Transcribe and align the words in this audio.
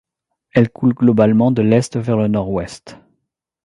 Elle 0.55 0.71
coule 0.71 0.95
globalement 0.95 1.51
de 1.51 1.61
l'est 1.61 1.95
vers 1.95 2.17
le 2.17 2.27
nord-ouest.. 2.27 2.97